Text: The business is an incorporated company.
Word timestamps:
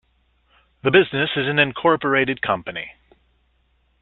The 0.83 0.89
business 0.89 1.29
is 1.35 1.47
an 1.47 1.59
incorporated 1.59 2.41
company. 2.41 2.89